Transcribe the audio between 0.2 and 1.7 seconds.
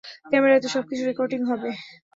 ক্যামেরায় তো সবকিছু রেকর্ডিং হবে।